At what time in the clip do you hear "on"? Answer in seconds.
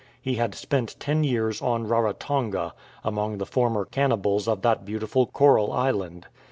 1.61-1.85